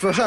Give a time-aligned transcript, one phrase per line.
[0.00, 0.22] 说事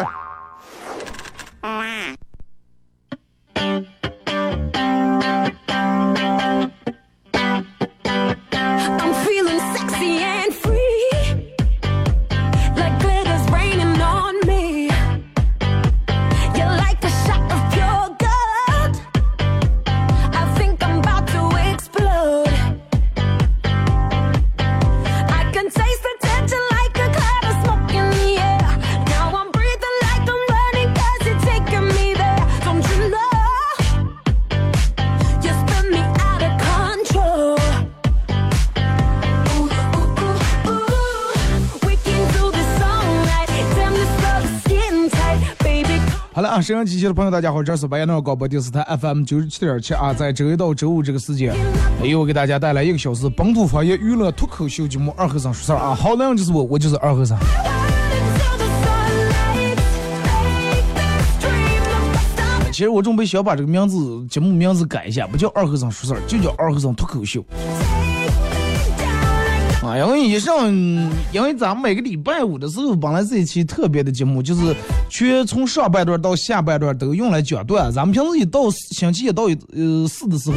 [46.64, 51.54] 好了啊，沈阳机器的朋友，大家好，这是白彦淖尔广播电视台 FM 九十七点七啊，在周一到周五这个时间，
[52.02, 57.38] 由我给大家带来一个小时本土方言娱乐脱口秀节目《二和尚说事儿》啊，好那样就是我，我就是二和尚。
[62.72, 67.44] 其实我准备想把这个名字节目名字改一下，不叫二和尚说事儿，就叫二和尚脱口秀
[69.84, 70.72] 啊，因为以上，
[71.34, 74.74] 因为咱们每个礼拜五的时候，本来是一期特别的节目，就是
[75.10, 77.92] 全从上半段到下半段都用来讲段。
[77.92, 80.56] 咱们平时一到星期一到呃四的时候，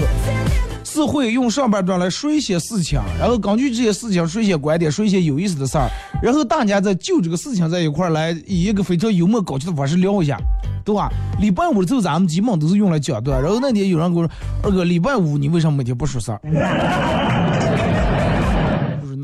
[0.85, 5.91] 是会用上半段来说一些事情，然后根据这些事情说一些观点，说一些有意思的事儿，
[6.23, 10.39] 然后大家再就这个事情在一块儿来以一个非常幽默搞笑的方式聊一下，
[10.85, 11.11] 对吧？
[11.41, 14.33] 礼拜五的时候咱们基本都是用来讲段，然后那天有人跟我说，
[14.63, 17.46] 二哥，礼拜五你为什么每天不说事儿？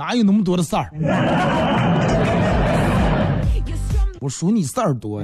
[0.03, 0.91] 哪有那么多的事儿？
[4.21, 5.23] 我数你事儿多。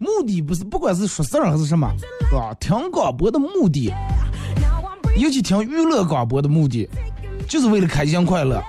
[0.00, 1.86] 目的不是不管是说事儿还是什么，
[2.36, 3.94] 啊，听广播的目的
[5.16, 6.88] 尤其听娱乐广播的目的，
[7.48, 8.60] 就是为了开心快乐，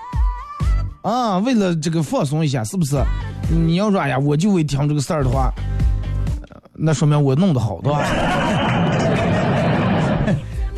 [1.02, 3.02] 啊，为了这个放松一下，是不是？
[3.50, 5.52] 你要说哎呀，我就为听这个事儿的话，
[6.52, 8.00] 呃那说明我弄得好，对吧？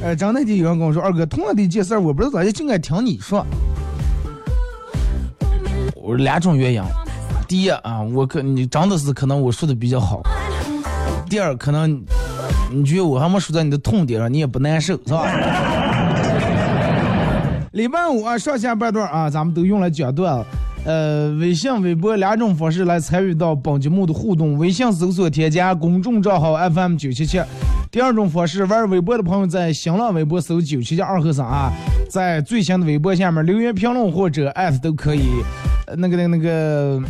[0.04, 3.46] 呃，张那天有人跟我说，二哥，同样的一件事儿，我不知道咋就就爱听你说。
[5.96, 6.82] 我说两种原因，
[7.48, 10.22] 第一啊，我可你真的是可能我说的比较好；
[11.30, 12.04] 第二，可能
[12.72, 15.28] 你觉得我还没说到你的痛点上，你也不难受，是吧？
[17.74, 20.46] 礼拜五啊，上下半段啊，咱们都用来讲段了。
[20.84, 24.58] 呃，微信、微博两种方式来参与到本节目的互动。
[24.58, 27.40] 微信搜索添加公众账号 FM 九七七。
[27.92, 31.70] 第二种方式，玩微博的朋友在新浪微博搜九七七二和尚啊，
[32.10, 35.24] 在最新的微博下面留言评论或者艾特都可以。
[35.98, 37.02] 那个那个那个，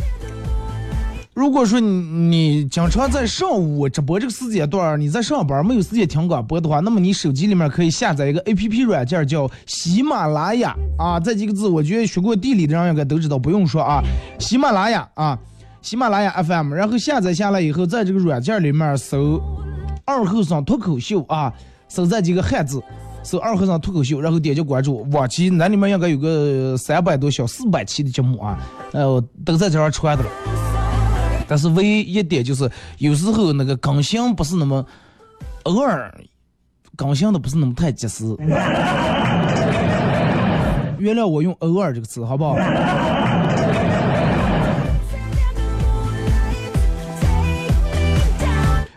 [1.34, 14.02] 如果说你你经常在上午直播这个时间段儿，你在上班没有时间听广播的话，那么你手机里面可以下载一个 A P P 软件叫喜马拉雅啊，这几个字我觉得学过地理的人应该都知道，不用说啊，
[14.40, 15.38] 喜马拉雅啊，
[15.80, 19.40] 喜马拉雅 F M，然后下载下来以后，在这个软件里面搜
[20.12, 21.52] 二后生脱口秀啊，
[21.88, 22.82] 搜这几个汉字。
[23.24, 25.06] 搜二和尚脱口秀，然后点击关注。
[25.12, 28.58] 往期那里面应该有个三百多小、四百期的节目啊，
[28.92, 30.30] 呃，都在这上传的了。
[31.46, 32.68] 但是唯一一点就是，
[32.98, 34.84] 有时候那个更新不是那么，
[35.62, 36.12] 偶尔
[36.96, 38.24] 更新的不是那么太及时。
[40.98, 42.56] 原谅我用“偶尔”这个词，好不好？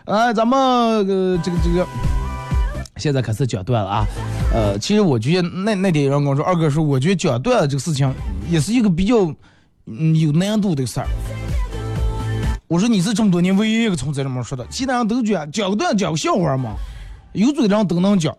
[0.06, 1.84] 哎，咱们呃这个这个，
[2.96, 4.06] 现在开始讲段了啊。
[4.54, 8.12] 呃，其实我觉得那那天有人跟我说，二哥说，我觉得讲段子这个事情
[8.48, 9.16] 也是一个比较
[9.86, 11.06] 嗯有难度的事儿。
[12.68, 16.76] 我说你是这么多年唯一一个从这里面说的，其他人都讲讲个段讲个笑话嘛，
[17.32, 18.32] 有嘴的人都能讲，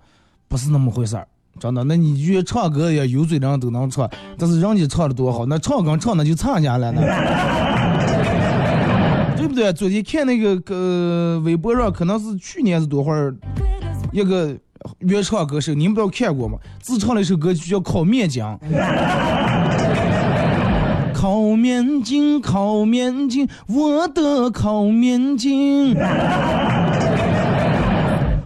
[0.48, 1.28] 不是那么回事儿。
[1.60, 6.94] 真的，那你觉得唱歌也有嘴的人都能唱，但是人家唱的多好，那唱跟唱那就差家了。
[9.48, 9.72] 对不对？
[9.72, 13.34] 昨天看那个呃微博上，可能是去年是多会儿，
[14.12, 14.54] 一个
[15.00, 16.58] 原唱歌手，你们不要看过吗？
[16.82, 18.44] 自唱了一首歌曲叫《烤面筋》。
[21.14, 25.96] 烤面筋，烤面筋，我的烤面筋。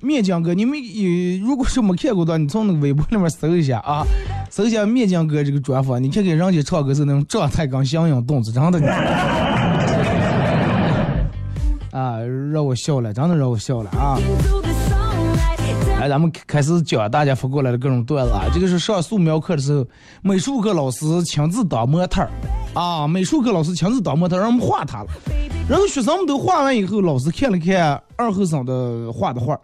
[0.01, 4.05] 面筋哥，你们有如果是没看过的，你从那个微博里面搜一下啊，
[4.49, 9.50] 搜一下面筋哥这个专访，你看看人家唱歌是那种状态跟相应动作，真的。
[12.25, 14.17] 让我笑了，真的让我笑了啊！
[15.99, 18.45] 来，咱们开始讲大家发过来的各种段子啊。
[18.53, 19.85] 这个是上素描课的时候，
[20.21, 22.29] 美术课老师亲自当模特儿
[22.73, 25.09] 啊，美术课老师亲自当模特，让我们画他了。
[25.69, 29.57] 然后学生们都画完以后，老师看了看二后生的画的画，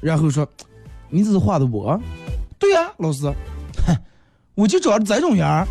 [0.00, 0.46] 然后说
[1.08, 1.98] ：“你这是画的我？”
[2.58, 3.24] 对呀、老师，
[3.86, 3.96] 哼，
[4.56, 5.66] 我就长这种样儿。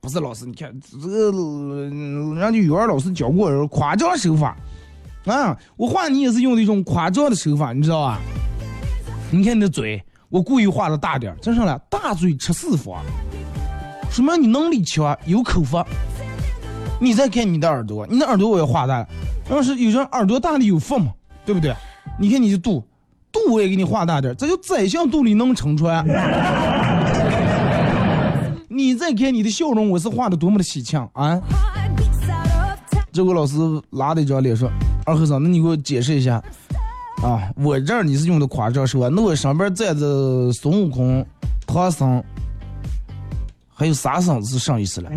[0.00, 4.56] 不是老师，你看这个，人家语文老师教过夸张手法
[5.26, 8.18] 啊，我画你也是用的一种夸张的手法，你知道吧？
[9.30, 13.02] 你看你的嘴，我故意画的大点儿，这上来大嘴吃四方，
[14.08, 15.84] 说明你能力强，有口福。
[17.00, 19.08] 你再看你的耳朵，你的耳朵我也画大了，
[19.50, 21.12] 要是有人耳朵大的有福嘛，
[21.44, 21.74] 对不对？
[22.18, 22.82] 你看你的肚，
[23.32, 26.06] 肚我也给你画大点儿，这就宰相肚里能撑船。
[28.68, 31.40] 你再看你的笑容，我是画的多么的喜庆啊！
[33.10, 33.56] 这个老师
[33.90, 34.70] 拉了一张脸说
[35.06, 36.42] ：“二和尚，那你给我解释一下
[37.22, 41.24] 啊，我这儿你是用的夸张手法，那我上边站着孙悟空、
[41.64, 42.22] 唐僧，
[43.72, 45.10] 还有沙僧是啥意思了？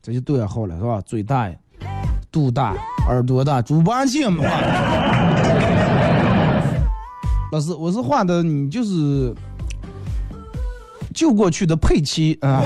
[0.00, 1.00] 这就对了，好了是吧？
[1.04, 1.56] 嘴大呀，
[2.30, 2.74] 肚大，
[3.08, 4.44] 耳朵大，猪八戒嘛。
[7.50, 9.34] 老师，我是画的你就是
[11.12, 12.62] 救过去的佩奇啊。”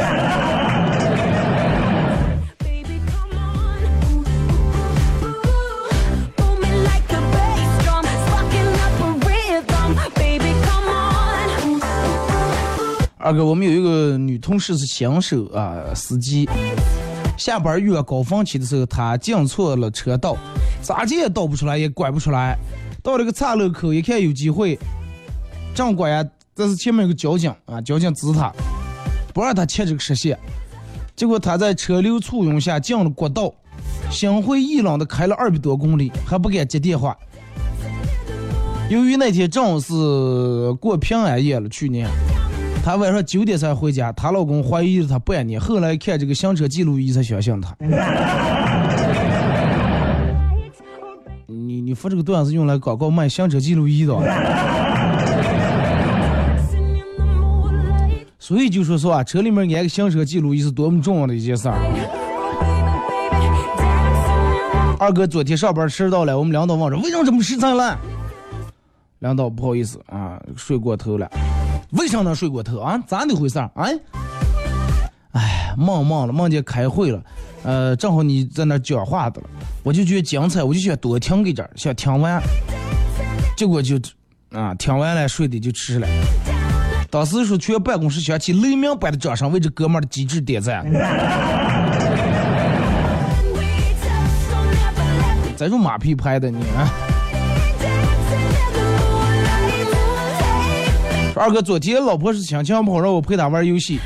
[13.26, 16.49] 二哥，我们有一个女同事是新手啊，司机。
[17.37, 20.37] 下班遇到高峰期的时候，她进错了车道，
[20.81, 22.56] 咋进也倒不出来，也拐不出来。
[23.02, 24.78] 到了个岔路口，一看有机会，
[25.75, 26.25] 正拐呀，
[26.55, 28.52] 但是前面有个交警啊，交警指他，
[29.34, 30.38] 不让他切这个实线。
[31.17, 33.52] 结果他在车流簇拥下进了国道，
[34.08, 37.17] 心灰意冷的开了二百多公里，还不敢接电话。
[38.88, 42.08] 由于那天正是过平安夜了，去年。
[42.86, 47.76] 她晚上九点才回家，她老公怀疑了她半年，后来看这个行车记录仪才相信她。
[51.48, 54.14] 你你发这个段子用来广告卖行车记录仪的，
[58.38, 61.74] 所以就说实话，车里面安个行车记录仪是多么重要的一件事儿。
[65.00, 67.98] 二哥昨天上班迟到了，我们领导问着为什么这么迟才来？
[69.18, 71.28] 领导不好意思啊，睡过头了。
[71.90, 72.98] 为啥能睡过头啊？
[73.06, 73.70] 咋的回事儿？
[73.74, 73.98] 哎，
[75.32, 77.22] 哎，梦梦了，梦见开会了，
[77.62, 79.48] 呃，正好你在那讲话的了，
[79.82, 82.42] 我就觉得精彩，我就想多听给点儿，想听完，
[83.56, 83.96] 结果就
[84.52, 86.08] 啊，听完了睡的就迟了。
[87.08, 90.84] 当时说全办公室响起雷鸣般的掌声，为这哥们儿的机智点赞。
[95.56, 96.90] 这种马屁拍的你啊！
[101.38, 103.98] 二哥，昨天老婆是心情不好，让我陪她玩游戏。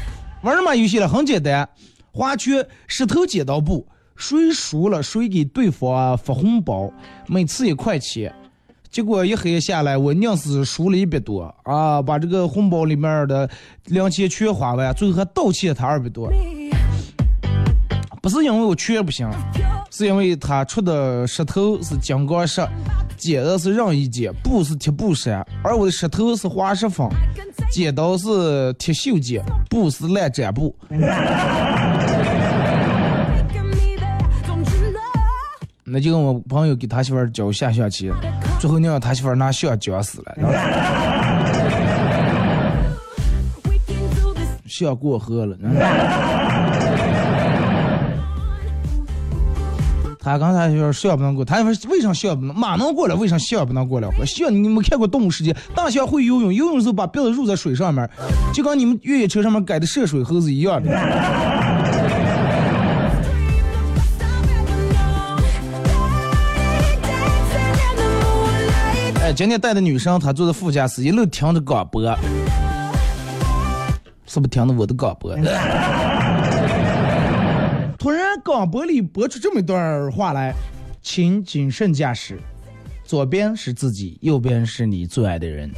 [0.43, 1.09] 玩什么游戏了？
[1.09, 1.69] 很简单，
[2.11, 3.87] 花圈、石头剪刀布，
[4.17, 6.93] 谁输了谁给对方发红包，
[7.29, 8.35] 每次一块钱。
[8.91, 12.03] 结果一黑下来，我硬是输了一百多啊！
[12.03, 13.49] 把这个红包里面的
[13.87, 16.29] 两千全花完，最后还倒欠他二百多。
[18.23, 19.27] 不是因为我拳不行，
[19.91, 22.61] 是因为他出的石头是金刚石，
[23.17, 27.09] 剪的是任意剪，布是铁布衫，而我的石头是滑石粉，
[27.73, 30.77] 剪刀是铁锈剪，布是烂毡布。
[35.83, 38.13] 那就跟我朋友给他媳妇儿教下象棋，
[38.61, 40.35] 最后你让他媳妇儿拿象讲死了
[43.63, 45.57] ，We can do this 象过河了。
[50.23, 52.55] 他刚才说象不能过，他说为啥象不能？
[52.55, 54.09] 马能过来，为啥象不能过来？
[54.19, 55.51] 我象你没看过《动物世界》？
[55.75, 58.07] 大象会游泳，游泳的时候把鼻子入在水上面，
[58.53, 60.91] 就跟你们越野车上面改的涉水猴子一样的。
[69.23, 72.03] 哎，今天带的女生，她坐在副驾驶，一路听着广播，
[74.27, 75.35] 是不是听着我的广播？
[78.41, 80.55] 广播里播出这么一段话来，
[81.03, 82.41] 请谨慎驾驶，
[83.05, 85.71] 左边是自己，右边是你最爱的人。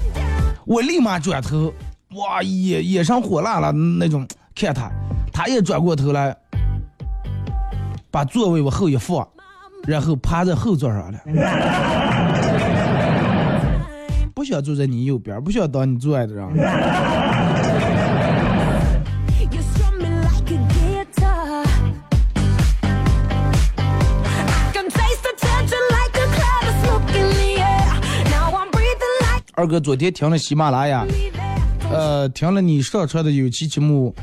[0.65, 1.73] 我立马转头，
[2.15, 4.91] 哇，眼眼上火辣辣那种看他，
[5.33, 6.37] 他也转过头来，
[8.11, 9.29] 把座位往后一放，
[9.87, 11.19] 然后趴在后座上了。
[14.35, 16.47] 不想坐在你右边，不想当你最爱的人。
[29.55, 31.05] 二哥昨天听了喜马拉雅，
[31.91, 34.15] 呃，听了你上传的有期节目，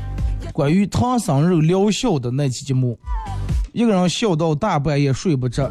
[0.52, 2.98] 关于唐僧肉疗效的那期节目，
[3.72, 5.70] 一个人笑到大半夜睡不着，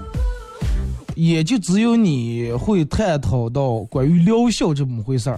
[1.13, 5.37] 也就只有你会探讨到关于疗效这么回事儿，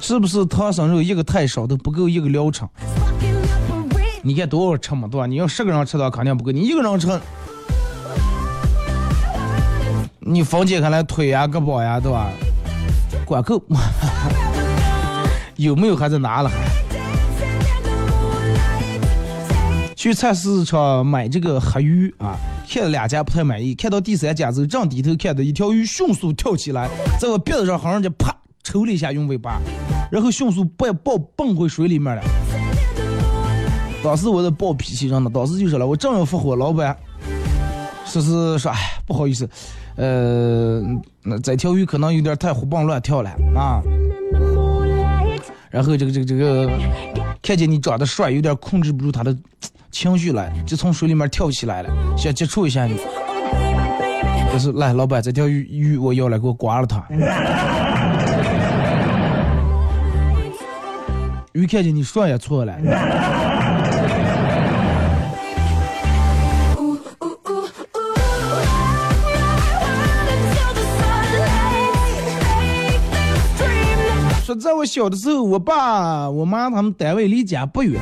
[0.00, 2.68] 是不是唐僧肉一个太少都不够一个疗程？
[4.24, 5.26] 你看多少吃嘛，对吧？
[5.26, 6.50] 你要十个人吃的话，肯定不够。
[6.50, 7.06] 你一个人吃，
[10.24, 12.30] 你分解开来腿呀、胳膊呀，对吧？
[13.24, 13.60] 管够，
[15.56, 16.50] 有没有还在拿了？
[19.96, 22.36] 去菜市场买这个黑鱼啊，
[22.68, 26.88] 看了两家不太满意，看到第三家之后，正低头看到一条鱼迅速跳起来，
[27.20, 29.60] 在我鼻子上好像就啪抽了一下，用尾巴，
[30.10, 32.22] 然后迅速蹦蹦蹦回水里面了。
[34.04, 36.96] 当时我在暴脾气上呢，当时就说了，我正要发火，老板
[38.04, 39.48] 说是说，哎，不好意思，
[40.02, 40.82] 呃，
[41.22, 43.80] 那这条鱼可能有点太活蹦乱跳了啊。
[45.70, 46.68] 然后这个这个这个，
[47.40, 49.32] 看见你长得帅，有点控制不住他的
[49.92, 52.96] 情绪了，就从水里面跳起来了，想接触一下你。
[54.52, 57.06] 就是来，老板，这条鱼鱼我要了，给我刮了它。
[61.52, 62.74] 鱼看见你帅也错了。
[74.54, 78.00] 在我小的时候，我爸我妈他们单位离家不远，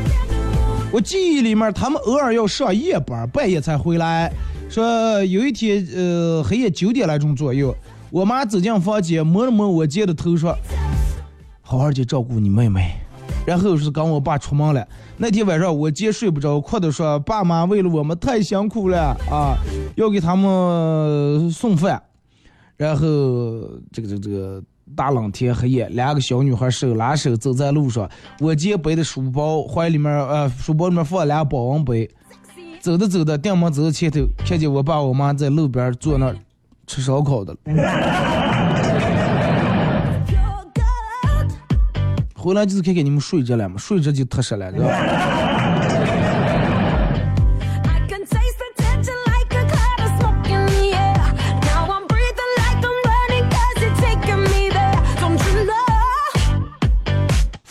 [0.93, 4.33] 我记忆里面他们偶尔要上夜班，半夜才回来。
[4.69, 7.75] 说有一天，呃，黑夜九点来钟左右，
[8.11, 10.57] 我妈走进房间，摸了摸我姐的头，说
[11.61, 12.93] ：“好好的照顾你妹妹。”
[13.47, 14.87] 然后是跟我爸出门了。
[15.17, 19.57] 那天晚上我姐睡不着，哭的说：“爸妈为了我们太辛苦了啊，
[19.97, 22.01] 要给他们送饭。”
[22.77, 23.01] 然后
[23.93, 24.63] 这个这个这个
[24.97, 28.09] 大冷天黑夜，两个小女孩手拉手走在路上，
[28.41, 32.09] 我姐背的书包，怀里面呃书包里面放俩保温杯。
[32.81, 36.37] 走着走着，定门走到前头，看见我爸我妈在路边坐那儿
[36.87, 37.59] 吃烧烤的了。
[42.35, 45.50] 回来就是看看你们睡着了嘛，睡着就踏实了，知道吧？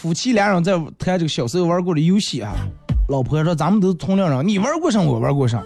[0.09, 2.55] 夫妻俩人在谈这个小时候玩过的游戏啊。
[3.09, 4.99] 老婆说：“咱们都是同龄人，你玩过啥？
[4.99, 5.61] 我玩过啥？”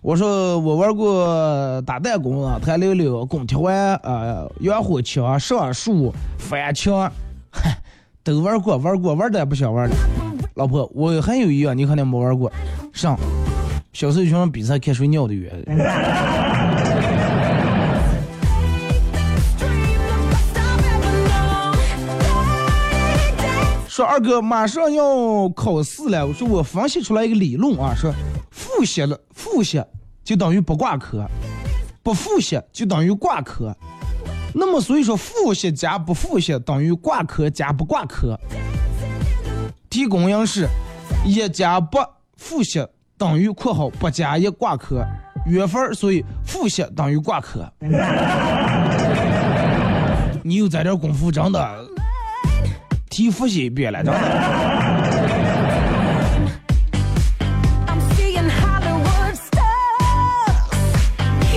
[0.00, 7.10] 我说：“我玩过打弹弓啊，弹溜溜、拱铁环啊、洋火枪、上树、翻墙，
[7.50, 7.76] 嗨，
[8.22, 9.96] 都玩过，玩过，玩的也不想玩了。”
[10.54, 12.48] 老婆，我还有一样你肯定没玩过，
[12.92, 13.18] 上
[13.92, 15.52] 小时候就让比赛看谁尿的远。
[23.92, 28.10] 说二哥马上要考试了，我说我分析出来一个理论啊，说
[28.50, 29.84] 复习了复习
[30.24, 31.26] 就等于不挂科，
[32.02, 33.76] 不复习就等于挂科。
[34.54, 38.34] 那么所以说复习加不复习等于挂科加不挂科。
[39.90, 40.66] 题公应是
[41.26, 41.98] 一加不
[42.38, 42.82] 复习
[43.18, 45.04] 等于括号不加一挂科，
[45.44, 47.70] 约分，所以复习等于挂科。
[50.42, 51.91] 你有这点功夫，真的。
[53.12, 54.18] 题复习一遍了，真的。
[57.86, 60.72] I'm seeing Hollywood stars.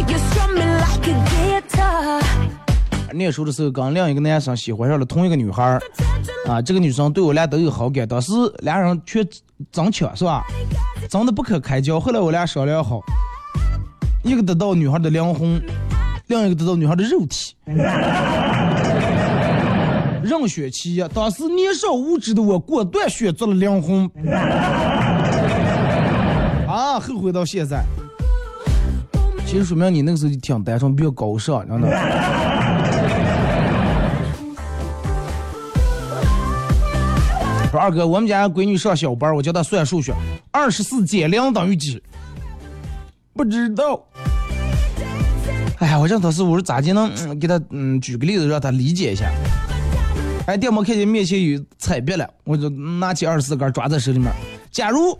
[0.06, 2.22] You strum me like a guitar.
[3.14, 5.82] 念书的时候跟另一个男生喜欢上了同一个女孩儿，
[6.46, 9.26] 啊，这个女生对我俩都有好感，当时俩人却
[9.72, 10.44] 争抢是吧？
[11.10, 11.98] 争得不可开交。
[11.98, 13.00] 后来我俩商量好，
[14.24, 15.64] 一个得到女孩的灵魂，
[16.28, 17.56] 另一个得到女孩的肉体。
[20.26, 24.10] 任选其一，当时年少无知的我果断选择了灵魂。
[26.68, 27.84] 啊，后悔到现在。
[29.46, 31.88] 其实说明你那个时候就挺单纯，比较高尚，真的。
[37.70, 40.12] 说二哥，我们家闺女上小班，我教她算数学，
[40.50, 42.02] 二十四减零等于几？
[43.34, 44.04] 不知道。
[45.78, 49.30] 哎呀，我这当时我说咋就能、嗯给她嗯举个例子，让她理解一下。
[50.46, 54.32] 哎，电摩看见面前有彩笔了，我就拿起二十四根抓在手里面。
[54.72, 55.18] 假如，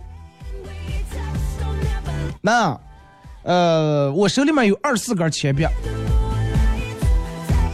[2.40, 2.78] 那，
[3.42, 5.66] 呃，我手里面有二十四根铅笔，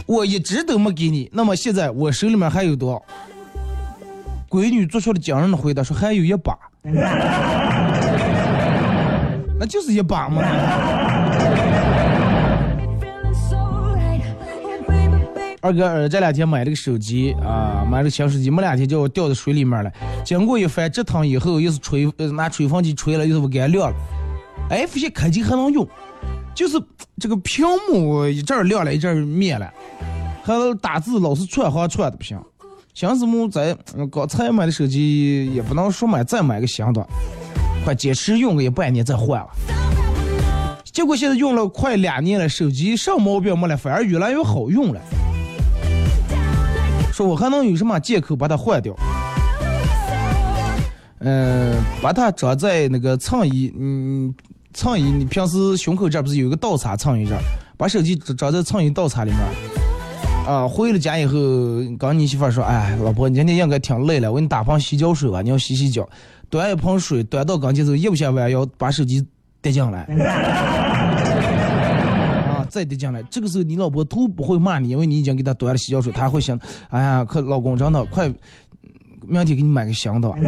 [0.07, 3.03] 我一直都没给你，那么现在我手里面还有多少？
[4.49, 6.57] 闺女做出了惊人的回答，说还有一把，
[9.59, 10.41] 那就是一把嘛。
[15.63, 19.89] 二哥，呃，这两天买了个手机啊，买了个新手机，没两天叫我掉到水里面了。
[20.25, 23.95] 经过一番折腾以后，又是吹，拿吹风机吹了，又是不给它亮了。
[24.69, 25.87] 哎，发现开机还能用，
[26.53, 26.77] 就是
[27.17, 29.73] 这个屏幕一阵亮了，一阵灭了，
[30.43, 32.37] 还有打字老是串行串的不行。
[32.93, 33.73] 寻思木在
[34.11, 37.07] 刚才买的手机，也不能说买再买个新的，
[37.85, 39.47] 快坚持用个一半年再换了。
[40.83, 45.01] 结果现在用了快两年了，手机啥毛病没了，反而越来越好用了。
[47.13, 48.95] 说我还能有什么借口把它换掉？
[51.19, 54.33] 嗯、把它装在那个衬衣，嗯，
[54.73, 57.41] 衬衣你平时胸口这不是有一个倒插衬衣这儿，
[57.77, 59.39] 把手机装在衬衣倒插里面。
[60.47, 61.33] 啊，回了家以后，
[61.97, 66.09] 刚你媳妇说，哎，老婆，你今天应该挺累了，我给你打盆洗脚水吧，你要洗洗脚。
[66.49, 69.25] 端一盆水端到刚前之后，一不小弯腰把手机
[69.61, 70.05] 带进来。
[72.73, 78.27] 啊，再跌进来，这个时候你老婆都不会骂你，因为你已经给她端了洗脚水，她还会想，哎呀，可老公真的快，
[79.27, 80.35] 明天给你买个香的吧。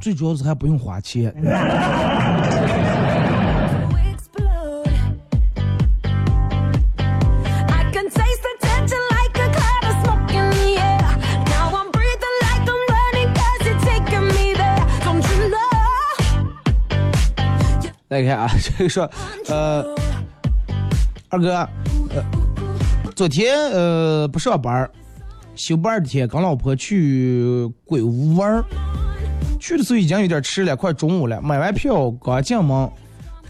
[0.00, 1.32] 最主要是还不用花钱。
[18.12, 19.10] 来看啊， 这个说，
[19.48, 19.82] 呃，
[21.30, 21.50] 二哥，
[22.10, 22.22] 呃，
[23.16, 24.90] 昨天呃不上班儿，
[25.56, 28.62] 休班儿的天，跟老婆去鬼屋玩儿。
[29.58, 31.40] 去的时候已经有点迟了，快中午了。
[31.40, 32.86] 买完票刚进门，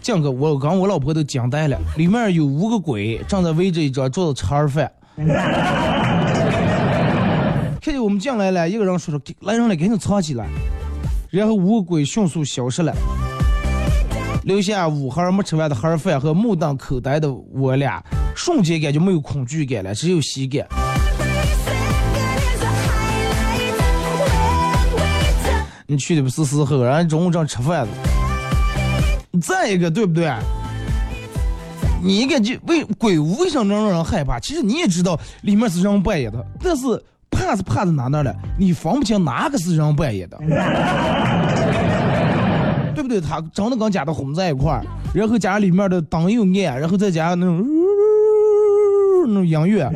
[0.01, 4.93] 进个我跟我老婆都惊呆了，里面有五个鬼正在围着一张桌子吃盒饭。
[7.81, 10.47] 看见我们进来了，一个人说说来人了，赶紧藏起来。
[11.31, 12.95] 然后五个鬼迅速消失了。
[14.45, 18.03] 留下五盒没吃完的盒饭和目瞪口呆的我俩，
[18.35, 20.67] 瞬间感觉没有恐惧感了，只有喜感。
[25.87, 27.93] 你去的不是时候，人家中午正吃饭呢。
[29.41, 30.33] 再一个，对不对？
[32.03, 34.41] 你应该就为鬼屋为什么能让人害怕？
[34.41, 36.83] 其实你也知道里面是人扮演的，但是
[37.31, 38.35] 怕是怕在哪哪了？
[38.59, 40.39] 你分不清哪个是人扮演的，
[42.95, 43.21] 对不对？
[43.21, 47.65] 他真的跟假的混在一块儿，然后加上里面的灯又暗，然后再加上那种
[49.27, 49.91] 那种音乐。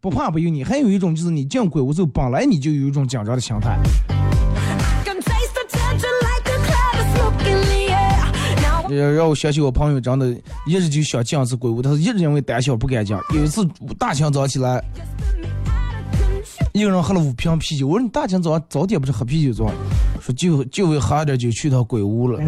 [0.00, 3.76] 不怕不有你，还有一种就是你进鬼屋之后，本来你就有一种紧张的心态。
[5.04, 8.24] Can taste the tension like a cloud of smoke in the air.
[8.62, 10.34] Now 呃，让我想起我朋友真的
[10.66, 13.16] 一直就想进一次鬼屋，他是一直因为胆小不敢进。
[13.34, 13.66] 有一次
[13.98, 14.82] 大清早起来，
[16.72, 19.72] 一个人喝了五瓶啤酒，我说你大清早早点不是喝啤酒做？
[20.20, 22.38] 说就就为喝点酒去趟鬼屋了。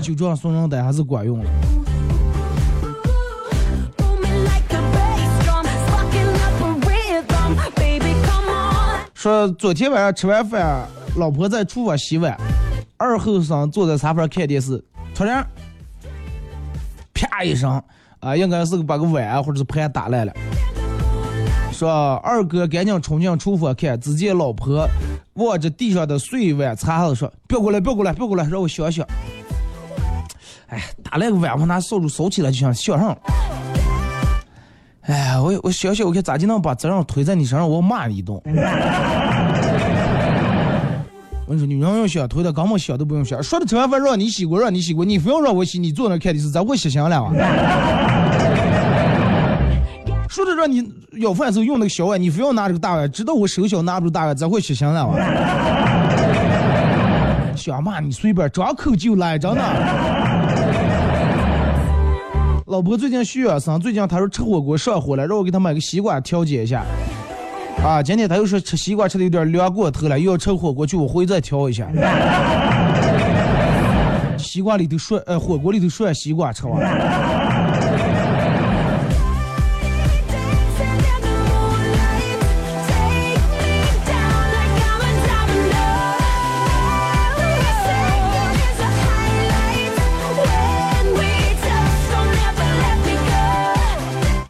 [0.00, 1.50] 酒壮怂人胆还是管用了。
[9.14, 10.86] 说昨天晚上吃完饭，
[11.16, 12.36] 老婆在厨房洗碗，
[12.96, 14.82] 二后生坐在沙发上看电视，
[15.14, 15.44] 突然，
[17.12, 17.82] 啪一声，
[18.20, 20.32] 啊，应该是把个碗或者是盘打烂了。
[21.78, 24.84] 说二哥赶紧冲进厨房看，只见老婆
[25.34, 29.06] 望着地上的碎碗擦子说：“别过来，别过来，别过来，让我想想。”
[30.66, 33.18] 哎，打烂个碗，我拿扫帚扫起来就想想上了。
[35.02, 38.36] 哎，我我想想，我看咋就能把责任推在你身上，我骂你一顿。
[41.46, 43.40] 我跟你说，女人用想推的，根本想都不用想。
[43.40, 47.32] 说的吃完饭让你洗锅，让你洗锅，你非要让我洗，你坐那看电视，咋会洗香了啊？
[50.38, 55.16] 说是让你舀饭的时候用那个小碗，你非要拿这个大碗，知道我手小拿不住大碗，咋会洗香了啊？
[57.56, 59.60] 想骂你随便，张口就来，真的。
[62.66, 66.84] 老婆最近需要生，最近她说吃火锅上火了，让我给她买个西瓜调节一下。
[67.84, 71.88] 啊，今天她又说吃西瓜吃的有点凉过头了，又要吃火锅去，我回去再调一下。
[74.38, 76.80] 西瓜里头涮，呃，火锅里头涮西瓜吃完。
[76.80, 77.37] 了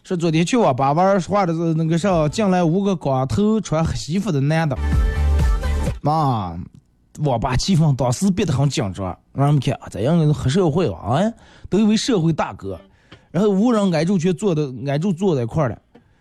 [0.08, 4.74] 说昨天去网吧玩儿，画的是那个啥，进来五个光头穿黑西服的男的，
[6.00, 6.58] 妈，
[7.18, 11.20] 网吧气氛当时变得很紧张，让他们看啊，这样的黑社会啊，
[11.68, 12.80] 都以为社会大哥，
[13.30, 15.76] 然后无人挨住去坐的，挨住坐在一块儿了。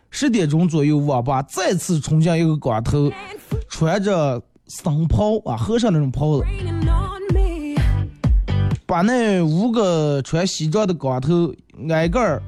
[0.09, 3.09] 十点钟左右，网吧再次冲进一个光头，
[3.69, 6.45] 穿着僧袍啊，和尚那种袍子，
[8.85, 11.53] 把那五个穿西装的光头
[11.87, 12.43] 挨个儿。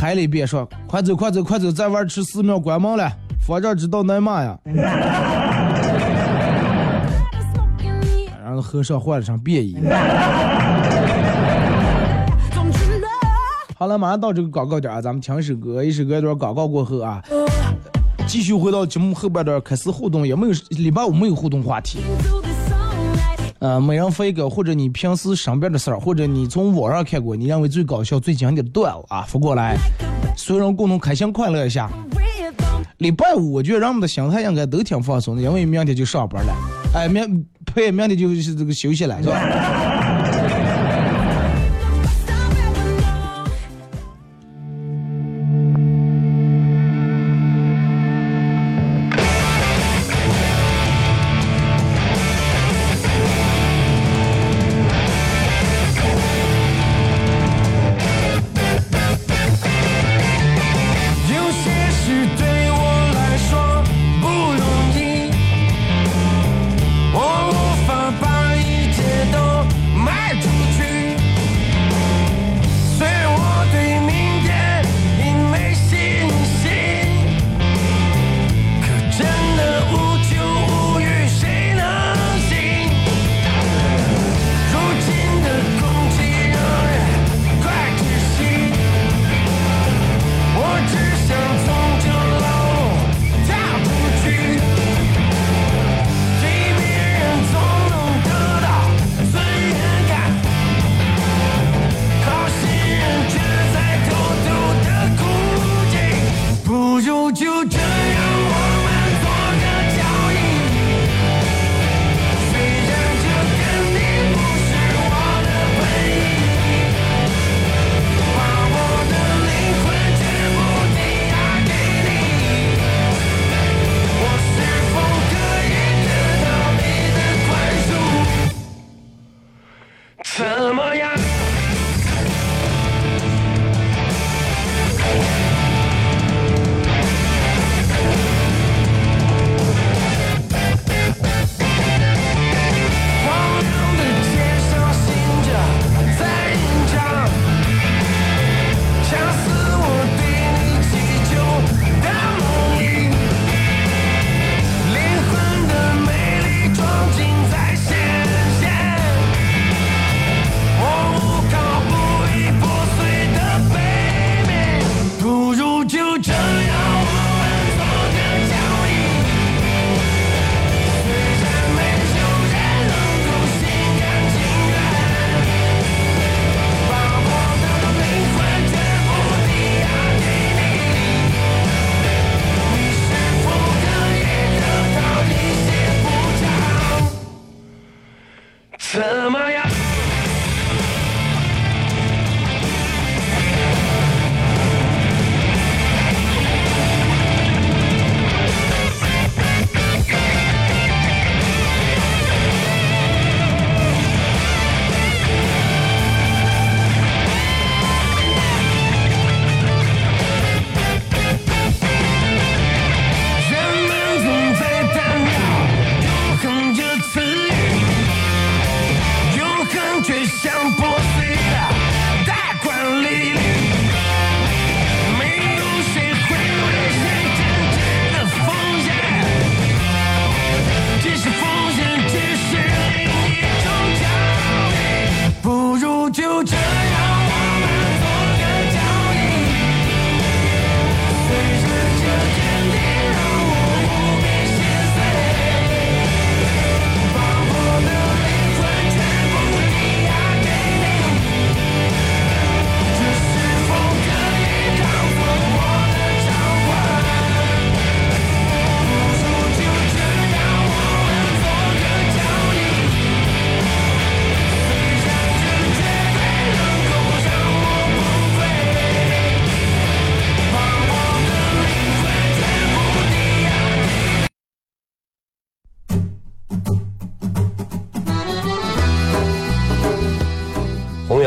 [0.00, 4.58] 拍了一遍，说：“快走，快走，快走，再玩吃寺庙关门了，方丈知道挨骂呀。”
[8.42, 9.76] 然后和尚换了身便衣。
[13.76, 17.22] 好了，马上到这个广告点啊，咱们听首歌，一首歌一段广告过后啊，
[18.26, 21.98] 继续回到节目后半段开始互动，也没有礼拜五没有互动话题。
[23.60, 29.76] 呃每人发一个或者你平时身边的事儿或者你从网上看过你认为最搞笑最经典的段子啊发过来。
[30.36, 31.88] 所有人共同开心快乐一下
[32.98, 36.52] 礼拜五我觉得人们的心态应该都挺放松的因为明天就上班了。
[36.94, 39.40] 哎明 呸明天就是这个休息了是吧？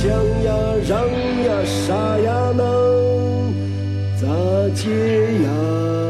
[0.00, 0.08] 想
[0.44, 0.54] 呀，
[0.88, 1.10] 让
[1.42, 3.52] 呀，啥呀能
[4.16, 4.28] 咋
[4.72, 4.86] 解
[5.42, 6.07] 呀？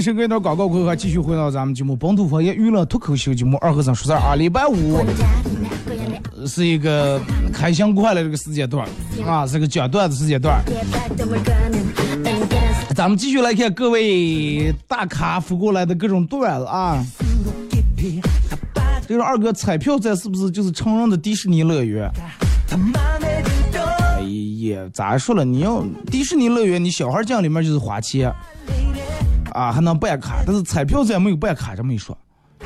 [0.00, 4.34] 好嘞，时隔一段广告过后，继续回到咱们节目《本土方言娱乐脱口秀》节目二和尚说事儿啊。
[4.34, 5.04] 礼拜五
[6.46, 7.20] 是一个
[7.52, 8.88] 开箱快乐这个时间段
[9.26, 10.64] 啊，是个讲段子时间段。
[12.96, 17.04] 咱们继续来看各位大咖发过来的各种段子啊。
[19.06, 22.10] 这个二哥彩票站是不是就是成人的迪士尼乐园？
[22.70, 25.44] 哎呀，咋说了？
[25.44, 28.32] 你要迪士尼乐园，你小孩进里面就是花钱
[29.52, 32.16] 啊，还能办卡，但是彩票站没有办卡这么一说，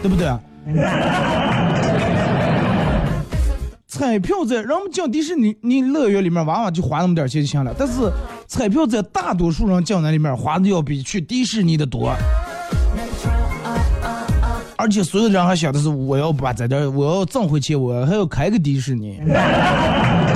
[0.02, 0.28] 对不对？
[3.86, 7.72] 彩票在，人们进迪士尼你乐园里面，往往就花那么点钱就行了。
[7.78, 8.10] 但是
[8.48, 12.12] 彩票在，大多数人进那里面花的要比去迪士尼的多。
[14.76, 19.20] 而且所有人还想的是，我要把在这儿，我要挣回去，我还要开个迪士尼。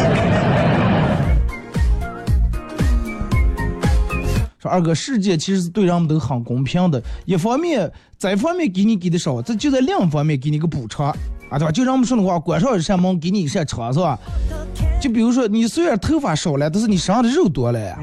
[4.69, 11.09] 二哥，世界其实是对人们都很公平的，一方面这方面给你给的少，这就在另一方面给你个补偿
[11.51, 11.73] 啊，对吧？
[11.73, 14.19] 就让我们说的话，关上一扇门，给你一扇窗，是吧？
[15.01, 17.99] 就比如说你虽然头发少了，但是你身上的肉多了呀。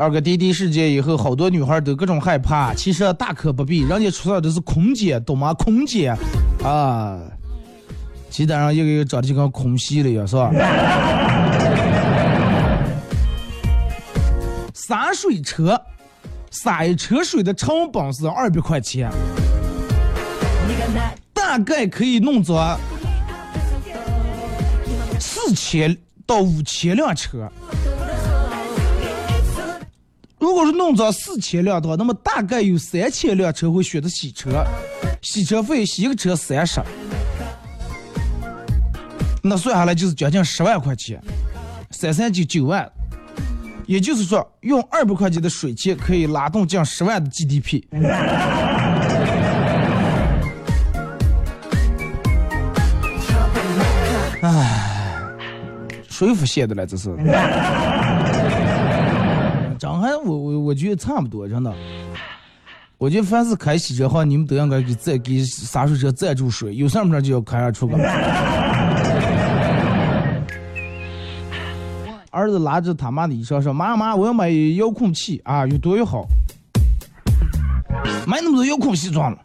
[0.00, 5.52] 二哥，滴滴事件以后，好多女孩都各种害怕，其实大可不必，人家出来的是空姐，懂吗？
[5.54, 6.14] 空姐
[6.62, 7.18] 啊，
[8.30, 10.50] 鸡蛋上一个一个长得就跟空袭了一样，是吧？
[14.74, 15.80] 洒水车，
[16.50, 19.10] 洒一车水的成本是二百块钱，
[21.34, 22.78] 大概可以弄着
[25.20, 27.50] 四千到五千辆车。
[30.38, 34.64] 如果是弄着四千辆的话，那么大概有三千辆车会选择洗车，
[35.20, 36.80] 洗车费洗一个车三十，
[39.42, 41.22] 那算下来就是将近十万块钱，
[41.90, 42.90] 三三九九万，
[43.86, 47.84] 也就是说用二百块钱的水钱可以拉动近十万的 GDP。
[54.42, 55.30] 唉，
[56.08, 56.86] 谁付现的了？
[56.86, 57.16] 这是。
[59.78, 61.72] 张翰，我我我觉得差不多，真的。
[62.98, 67.96] 我觉得凡是开洗车行，你们都应该给赞给洒水车赞助水，有事没事就要开上出个。
[72.30, 76.26] 儿子拉着他妈的衣裳说：“妈妈，我要买遥控器啊，越多越好。”
[78.26, 79.38] 买那么多遥控器装了。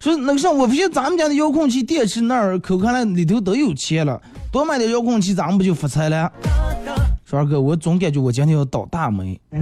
[0.00, 6.30] 说那个啥，我发现咱们家的遥控器电池那儿可看来里头都有钱了，多买点遥控器，咱们不就发财了？
[7.24, 9.40] 说二哥，我总感觉我今天要倒大霉。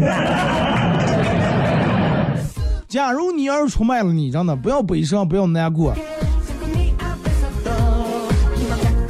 [2.89, 5.95] 假如你要是出卖了你，真的不要悲伤，不要难过。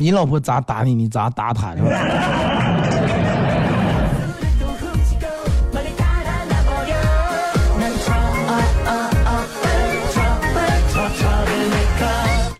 [0.03, 1.89] 你老婆咋打你，你咋打她，是吧？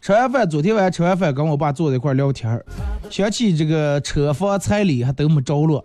[0.01, 2.65] 吃完饭，昨天晚上吃完饭，跟我爸坐在一块聊天儿，
[3.11, 5.85] 想起这个车房彩礼还都没着落，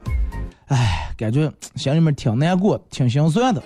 [0.68, 3.60] 唉，感觉心里面挺难过，挺心酸的。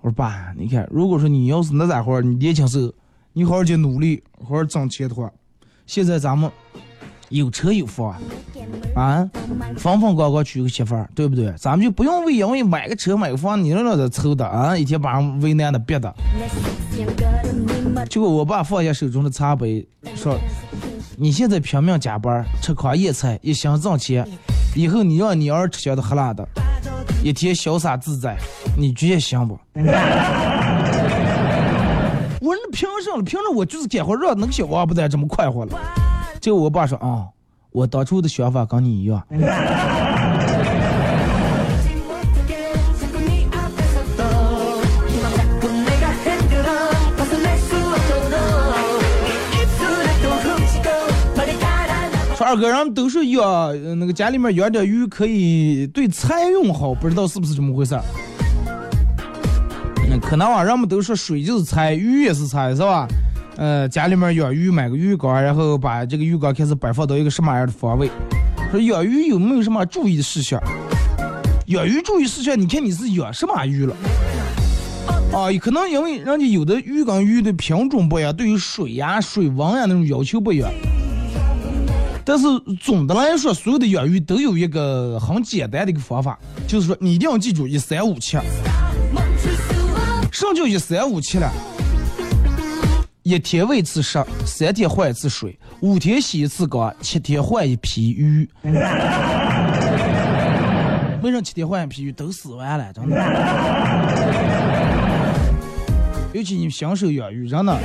[0.00, 2.92] 我说爸，你看，如果说你要是那咋会儿，你年轻时候
[3.32, 5.28] 你好好去努力，好好挣钱的话，
[5.86, 6.50] 现在咱们
[7.30, 8.14] 有车有房
[8.94, 9.28] 啊，
[9.76, 11.52] 风风光光娶个媳妇儿，对不对？
[11.58, 16.12] 咱们就不用为因为买个车买个房，你那在愁的啊，一天把人为难的憋的。
[18.08, 20.38] 结果我爸放下手中的茶杯，说
[21.16, 24.26] ：“你现在拼命加班，吃糠咽菜，一心挣钱，
[24.74, 26.46] 以后你让你儿吃香的喝辣的，
[27.22, 28.36] 一天潇洒自在，
[28.76, 29.58] 你觉得行不？
[32.40, 33.22] 我说那凭什么？
[33.22, 35.78] 凭着我就是干活让那个小王八蛋这么快活了。
[36.48, 37.28] 结果我爸说啊、
[37.72, 39.22] 我当初的想法跟你一样。
[52.34, 58.02] 说二哥，人们都说养那个家里面养点鱼可以对财运好，不知道是不是这么回事儿？
[60.08, 63.06] 那可能啊，人们都说水就是财，鱼也是财，是吧？
[63.58, 68.08] 呃，家里面养鱼，买个鱼缸，然后把这个鱼缸开始摆放到一个什么样的方位？
[68.70, 70.62] 说养鱼有没有什么注意事项？
[71.66, 73.96] 养鱼注意事项，你看你是养什么鱼了？
[75.32, 80.70] 啊，可能因为人家有的鱼缸鱼的品种不一样，对于水呀、水温呀那种要求不一样。
[82.24, 82.46] 但是
[82.80, 88.38] 总的来说，所有的养鱼都有一个很简单的一个方法，就是说你一定要记住一三五七。
[90.30, 91.50] 什么叫一三五七了？
[93.28, 98.48] 一天喂一次食，三天换一次水，五天洗一次缸，七天换一批鱼。
[101.20, 102.90] 为啥七天换一批鱼都死完了？
[102.90, 103.16] 真的。
[106.32, 107.78] 尤其你新手养鱼，真的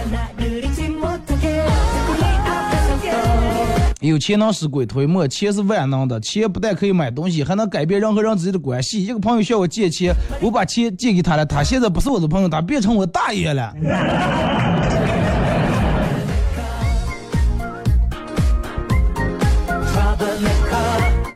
[3.99, 9.03] 有钱能使鬼推磨，钱是万能的，钱不但可以买东西，还能改变人和人之间的关系。
[9.03, 13.75] 一个朋友向我借钱，我把钱借给他了，他现在不是我的朋友，他变成我大爷了。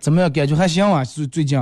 [0.07, 0.31] 怎么样？
[0.31, 1.03] 感觉还行啊？
[1.03, 1.59] 最最近。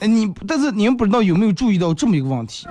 [0.00, 2.66] 哎，你但是你们不知道有没有注意到这么一个问题，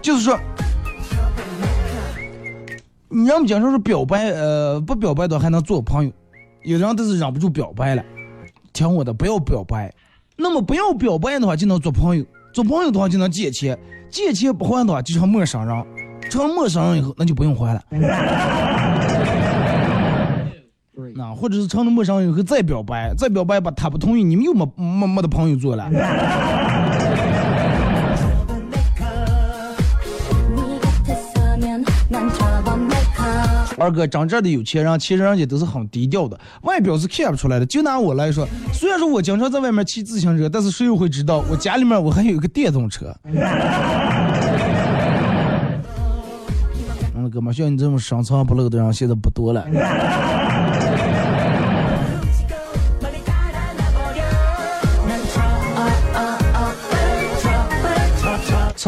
[0.00, 0.40] 就是说，
[3.10, 6.10] 你让我们经常说表白，呃，不表白的还能做朋友，
[6.62, 8.02] 有的人都是忍不住表白了。
[8.72, 9.92] 听我的，不要表白。
[10.38, 13.76] 那么不要表白的话，就能做朋友；做朋友的话，就能借钱；
[14.10, 15.84] 借钱不还的话，就成陌生人；
[16.30, 17.82] 成了陌生人以后，那就不用还了。
[21.14, 25.88] 那或者是成了陌生人以后再表白，再表白吧，他不同意，你们又没没没得朋友做了。
[33.80, 37.66] 二哥，真正的有钱人，其实人家都是很低调的，外表是看不出来的。
[37.66, 43.14] 就拿我来说，虽然说我经常在外面骑自行车，但是谁又会知道我家里面我还有一个电动车？
[47.14, 49.64] 嗯，哥们，像你这种深藏不露的人现在不多了。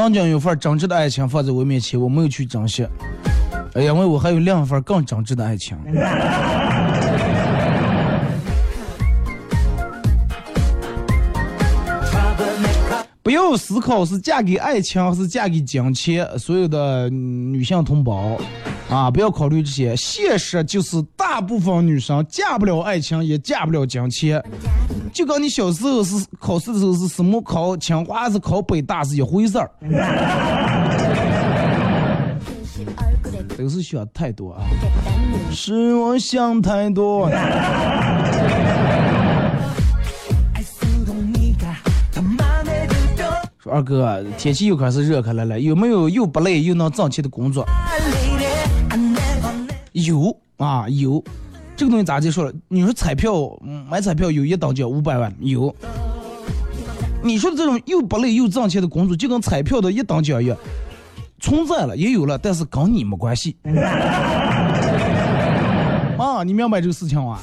[0.00, 2.86] 曾经有份真挚的爱情放在我面前，我没有去珍惜。
[3.76, 5.76] 因为我还有另一份更真挚的爱情。
[13.22, 18.38] 不要思考是嫁给爱情还是嫁给金钱，所有的女性同胞
[18.90, 19.94] 啊，不要考虑这些。
[19.94, 24.42] 现实就是大部分女生嫁不了爱情，也嫁不了金钱。
[25.12, 29.70] 就跟你小时候是考试的时候是什么考清华是考北大是一回事儿。
[33.56, 34.62] 都 是想太多啊，
[35.52, 37.30] 是我想太多。
[43.62, 47.66] 说二哥，天气又开始热开来了，有没有又不累又能挣钱的工作？
[49.92, 51.22] 有啊，有。
[51.76, 52.52] 这个东西咋就说了？
[52.68, 53.32] 你说彩票，
[53.88, 55.74] 买彩票有一等奖五百万，有。
[57.22, 60.56] 你说的这种又不累又挣钱的工作，就跟彩票的一等奖一样，
[61.38, 63.56] 存在了也有了，但是跟你没关系。
[66.18, 67.38] 啊，你明白这个事情吗？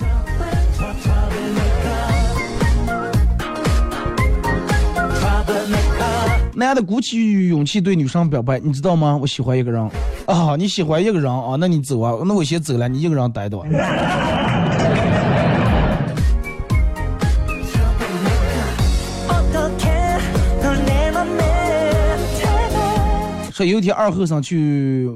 [6.56, 9.16] 男的鼓起勇气对女生表白，你知道吗？
[9.16, 9.90] 我喜欢一个人
[10.28, 13.58] 啊，你喜欢一个人啊，那你走啊，那我先走了，你一个人待着。
[23.54, 25.10] 说有一天二后生去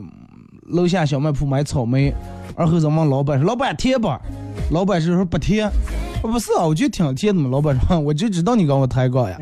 [0.70, 2.12] 楼下小卖铺买草莓，
[2.56, 4.10] 二后生问老板说：“老板甜不？”
[4.72, 5.70] 老板是说不甜。
[6.24, 7.50] 我不是啊，我觉得挺甜的嘛。
[7.52, 9.38] 老板说：“我就知道你跟我抬杠呀。”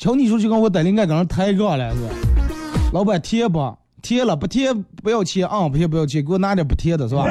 [0.00, 2.08] 瞧你说就跟我逮灵感跟人抬杠了是吧？
[2.90, 3.76] 老板贴不？
[4.00, 7.26] 贴了不贴不要钱啊、不贴不要钱，给我拿点不贴的是吧？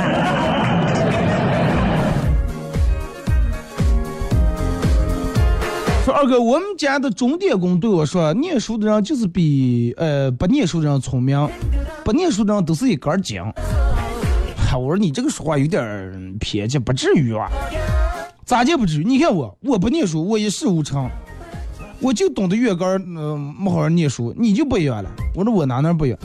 [6.05, 11.49] 说二哥，我们家的钟点工对我说，念书的人就是比呃不念书的人聪明，
[12.05, 13.41] 不念书的人都是一根儿筋。
[14.77, 17.49] 我说你这个说话有点偏激，不至于啊。
[18.45, 19.03] 咋就不至于？
[19.03, 21.09] 你看我，我不念书，我一事无成，
[22.01, 25.11] 我就懂得月根儿，嗯、没好好念书，你就不一样了。
[25.35, 26.19] 我说我哪哪不一样？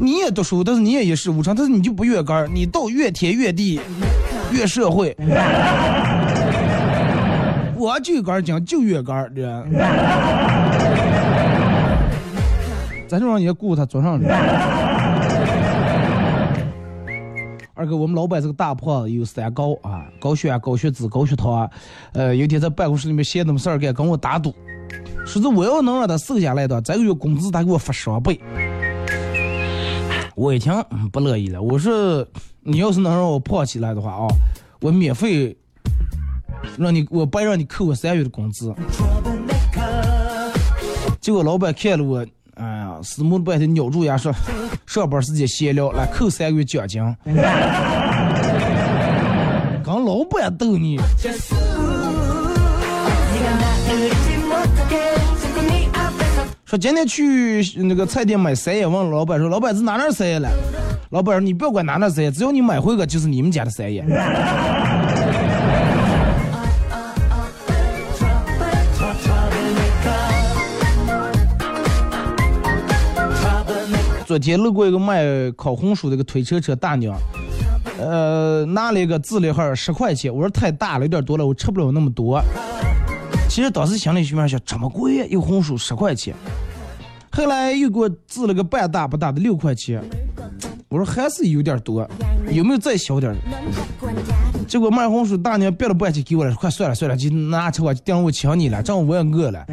[0.00, 3.80] 你也读书，但是你也一事无成，但是你就不月根儿，你到越天越地
[4.52, 5.16] 越社会。
[7.76, 9.64] 我就一根儿筋，就月根儿人。
[13.08, 14.26] 咱就让人家雇他坐上去。
[17.74, 21.68] 二哥，我们老板是个大胖子，有三高啊，高血压、高血脂、高血糖啊。
[22.12, 24.54] 呃，有天在办公室里面闲的么事儿干，跟我打赌，
[25.30, 28.40] 说是我要能让他瘦下来的，这个月工资他给我发双倍。
[30.34, 32.26] 我一听、嗯不乐意了，我说
[32.64, 34.26] 你要是能让我胖起来的话啊，
[34.80, 35.56] 我免费
[36.76, 38.74] 让你，我不让你扣我三月的工资。
[41.20, 44.34] 结果老板看了我，哎呀，死木半天咬住牙说，
[44.84, 47.00] 上班时间闲聊，来扣三个月奖金。
[49.84, 50.98] 跟老板逗你，
[56.70, 60.48] 说今天去那个菜店买三叶，问老板说，老板是哪哪三叶了？
[61.10, 64.04] 老板说你不要管哪哪三叶，只要你买回个就是你们家的三叶。
[74.24, 75.24] 昨天路过一个卖
[75.56, 77.18] 烤红薯的一个推车车大娘，
[77.98, 82.40] 呃，拿了一个自立盒十块钱，我说太大了，有点多了，我吃不了那么多。
[83.50, 86.32] 其实当时心里心面想，这么贵，一个红薯十块钱。
[87.32, 90.00] 后来又给我自了个半大不大的六块钱，
[90.88, 92.08] 我说还是有点多，
[92.52, 93.40] 有没有再小点的？
[94.68, 99.64] 结果卖红薯大娘别了半天给我了，快算了算了，就拿车我就顶我请你了，正好我也饿了。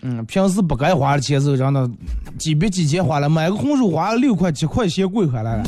[0.00, 1.90] 嗯，平时不该花的钱时候，真的
[2.38, 5.64] 几笔几钱花了，买个红薯花了六块七块钱贵回来了。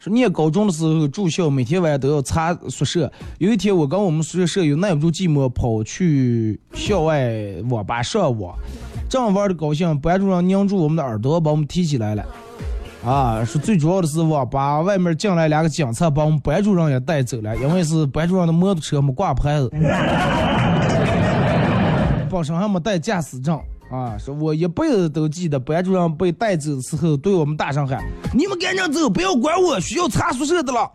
[0.00, 3.12] 说念高中的时候住校，每天晚上都要查宿舍。
[3.38, 7.30] 有一天，我跟我们宿舍舍友耐不住寂寞，跑去校外
[7.68, 8.56] 网吧上网，
[9.10, 12.24] 正玩的高兴，班主任拧住我们的耳朵，把我们提起来了。
[13.04, 19.70] 啊，说最主要的是网吧外面进来两个警察，把我们班主任也带走了，因为是班主任的摩托车没挂牌子，
[22.30, 23.60] 本身还没带驾驶证。
[23.90, 28.00] 啊，说我一辈子都记得班主任被带走的时候，对我们大声喊
[28.32, 30.88] ：“你们赶紧走，不要管我，需要查宿舍的了。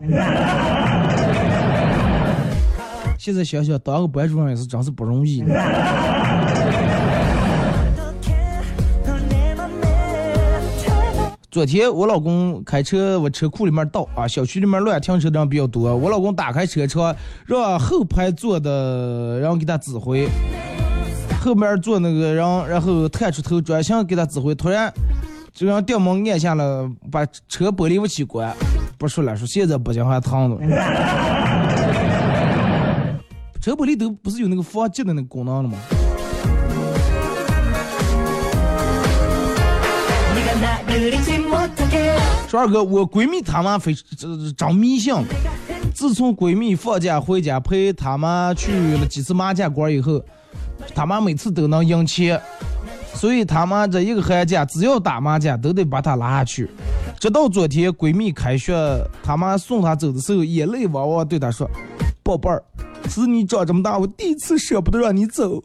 [3.20, 5.44] 现在想想，当个班主任也是真是不容易。
[11.50, 15.94] 昨天我老公开车往车库里面倒啊，小区里面乱停车的人比较多。
[15.96, 17.14] 我老公打开车窗，
[17.46, 20.28] 让后排坐的人给他指挥，
[21.46, 24.52] 后面坐那个人，然后探出头专心给他指挥。
[24.52, 24.92] 突然，
[25.52, 28.52] 就让电门按下了，把车玻璃武器关。
[28.98, 30.58] 不说了，说现在不行还烫着。
[33.62, 35.78] 车玻璃都不是有那个防击的那个功能了吗？
[42.48, 45.14] 说二哥，我闺蜜她妈非这真迷信。
[45.94, 50.20] 自从闺蜜放假回家陪她妈去了几次麻将馆以后，
[50.96, 52.40] 她妈每次都能赢钱，
[53.12, 56.70] 所以她妈这一个寒假只要打麻将都得把她拉下去。
[57.20, 58.74] 直到昨天闺蜜开学，
[59.22, 61.70] 她妈送她走的时候，眼泪汪汪对她说
[62.24, 62.62] ：“宝贝儿，
[63.10, 65.62] 是你长这么大，我第一次舍不得让你走。”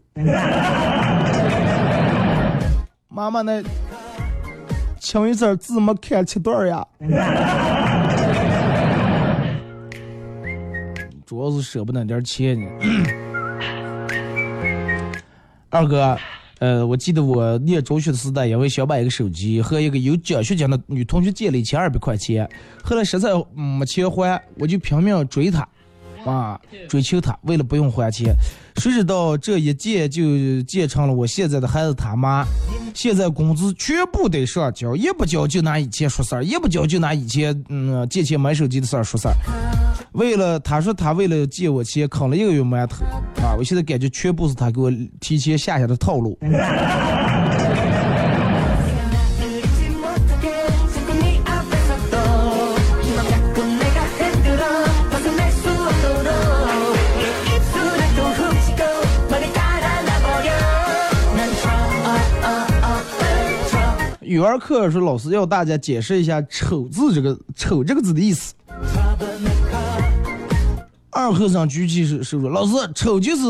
[3.08, 3.64] 妈妈那。
[5.04, 6.86] 清一色字没看七段呀，
[11.26, 12.68] 主要是舍不得点钱呢。
[15.72, 16.18] 二哥，
[16.60, 22.48] 呃，我记得我念中学的时代，因为想买一个手机，和一个有奖学金的女同学借了一千二百块钱，
[22.84, 25.66] 后来实在没钱还，我就拼命追她，
[26.26, 26.60] 啊，
[26.90, 28.36] 追求她，为了不用还钱。
[28.76, 32.46] 谁知道这一借就借成了我现在的孩子他妈，
[32.94, 39.34] 现在工资全部得上交，一不交就拿以前说事儿，一不交就拿以前嗯借钱买手机的事儿说事儿。
[40.14, 43.06] 为了他说他为了借我钱坑了一个月馒头
[43.42, 46.38] 啊，我现在感觉全部是他给我提前下下的套路。
[64.20, 68.54] 语文课说老师要大家解释一下“丑”字这个“丑”这个字的意思。
[71.34, 73.42] 后生举起手手说：“老师，丑就是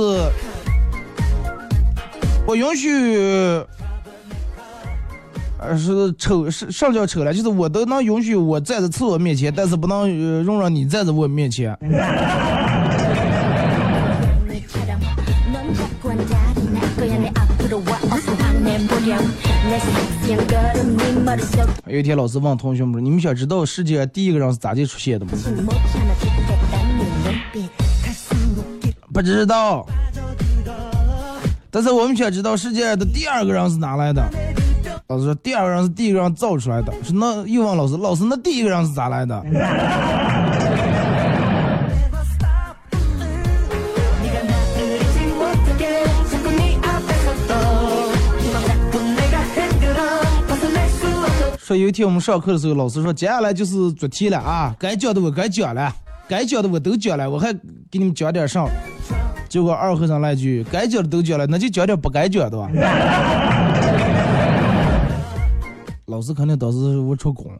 [2.46, 2.90] 不允许，
[5.58, 11.78] 而是丑是上叫丑了，就是我都能允许我站在厕所面前，但是不能容忍你站在我面前。”
[21.88, 25.32] 有一天，老师问同学们：“你们想知道世界第一个人是咋地出现的吗？”
[29.14, 29.86] 不知道，
[31.70, 34.24] 但是我们想知道世界的第二个人是哪来的。
[35.08, 39.44] 老师说第二个人是第一个人造出来的，是那又问老师，老师那第一个人是咋来的？
[51.58, 55.94] 说有一天我们上课的时候，老师说接下来就是做题了啊，该讲的我该讲了。
[56.28, 57.52] 该讲的我都讲了，我还
[57.90, 58.66] 给你们讲点啥。
[59.50, 62.70] 结果二和尚来句该讲的都讲了，那就讲点不该讲的吧。
[66.08, 67.52] 老师肯定当时我出公。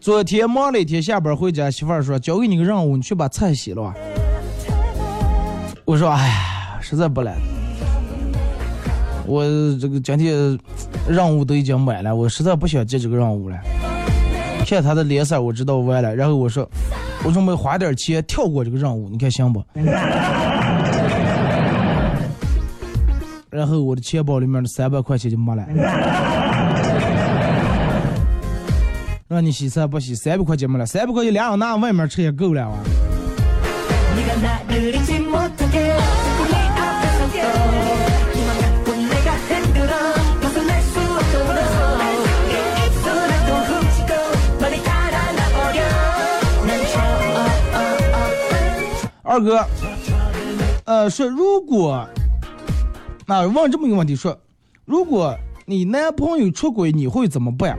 [0.00, 3.92] 昨天忙了一天，下班回家，媳妇说交给你个任务，你去把菜洗了。
[5.84, 7.34] 我说哎呀，实在不来，
[9.26, 9.44] 我
[9.80, 10.58] 这个今天
[11.08, 13.56] 任务都已经满了，我实在不想接这个任务了。
[14.66, 16.14] 看他的脸色，我知道完了。
[16.14, 16.68] 然后我说，
[17.24, 19.62] 我准备花点钱跳过这个任务，你看行不？
[23.48, 25.64] 然后我的钱包里面的三百块钱就没了。
[29.28, 32.78] 让你洗车不洗，三百块钱没了，三百块钱两人拿外面吃也够了啊。
[49.36, 49.62] 二哥，
[50.84, 52.08] 呃，说如果，
[53.26, 54.34] 那、问这么一个问题，说，
[54.86, 57.78] 如果你男朋友出轨，你会怎么办？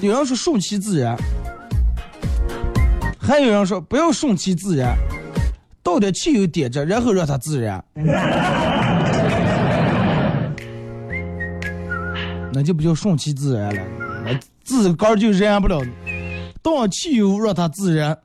[0.00, 1.14] 有人说顺其自然，
[3.18, 4.96] 还有人说不要顺其自然，
[5.82, 7.84] 倒点汽油点着，然后让它自燃。
[12.50, 13.82] 那就不叫顺其自然了，
[14.24, 15.82] 那自个儿就燃不了，
[16.62, 18.18] 倒汽油让它自燃。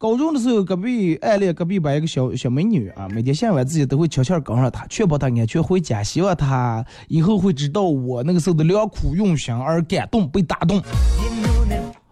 [0.00, 10.82] 高中的时候，隔壁暗恋隔壁班一个小小美女啊，每天下晚自习都会悄悄跟上她，确保她安全回家，希望她以后会知道我那个时候的良苦用心而感动，被打动。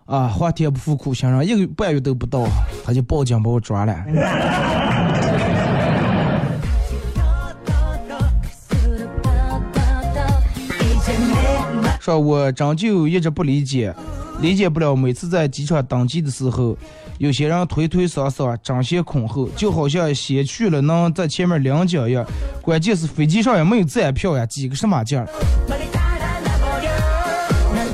[0.04, 2.46] 啊，皇天不负苦心人，一个半月都不到，
[2.84, 4.04] 他就报警把我抓了。
[11.98, 13.94] 说我真就一直不理解，
[14.42, 16.76] 理解不了每次在机场登机的时候，
[17.18, 22.24] 有些人推推搡搡，争先恐后，就好像先去了能在前面领奖一样。
[22.62, 25.26] 关键是飞机上也没有站票呀，挤个什么劲儿？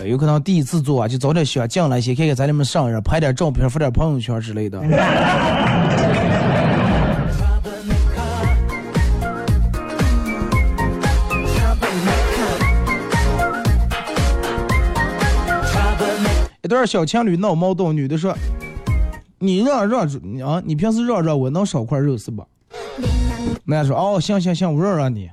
[0.07, 4.79] 有可能第一次坐啊，就早点想进来，先看看咱里面上人，拍点照片，发点朋友圈之类的。
[16.63, 18.37] 一对小情侣闹矛盾，女的说
[19.39, 22.45] ：“你让让你啊，你平时让让我能少块肉是吧？
[23.65, 25.31] 男的说哦，行行行，我让让你。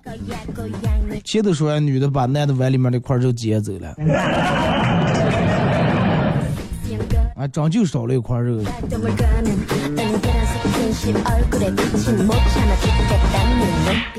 [1.24, 3.95] 接着说，女的把男的碗里面那块肉接走了。
[7.36, 8.64] 啊，真就少了一块肉。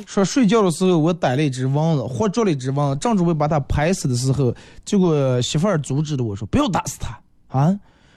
[0.07, 4.55] 说睡觉的时候，我逮了一只蚊子，活捉了一只蚊子，正准备把它拍死的时候，
[4.85, 7.19] 结果媳妇儿阻止了我说：“不要打死它
[7.59, 7.75] 啊，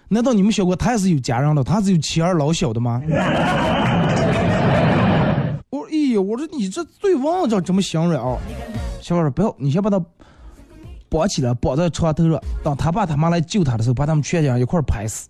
[0.07, 3.01] 难道你们想过他也是有家人的，他是有妻儿老小的吗？
[5.69, 8.37] 我说，哎呀，我说你这最旺，这这么信任啊？
[9.01, 9.99] 小伙说不要，你先把他
[11.09, 15.27] 绑起来，绑在床头上，等他爸他妈来救他的时候，把他们全家一块儿拍死。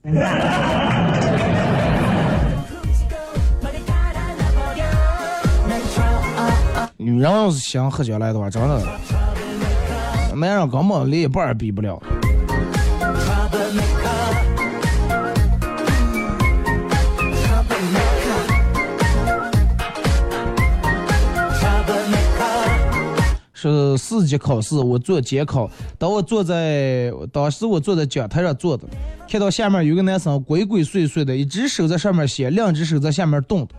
[6.98, 8.82] 女人要是想喝酒来的话，真的，
[10.36, 12.02] 男人根本连一半比不了。
[23.70, 28.84] 是四级考试，我做监考，当我坐在当时我坐在讲台上坐的，
[29.30, 33.76] 看到下面有个男生鬼鬼祟祟的，一只手在上面写，两只手在下面动的，